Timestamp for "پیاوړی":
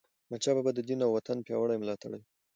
1.47-1.77